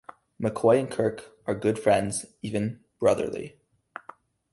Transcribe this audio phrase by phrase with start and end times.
[0.41, 3.59] McCoy and Kirk are good friends, even "brotherly".